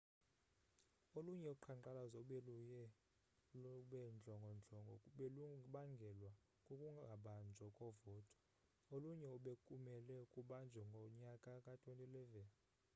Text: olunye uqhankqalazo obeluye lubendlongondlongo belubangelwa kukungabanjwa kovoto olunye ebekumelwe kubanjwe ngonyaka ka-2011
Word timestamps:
olunye 1.17 1.49
uqhankqalazo 1.55 2.15
obeluye 2.23 2.83
lubendlongondlongo 3.61 4.95
belubangelwa 5.17 6.31
kukungabanjwa 6.65 7.67
kovoto 7.77 8.17
olunye 8.93 9.27
ebekumelwe 9.37 10.17
kubanjwe 10.33 10.81
ngonyaka 10.89 11.51
ka-2011 11.63 12.35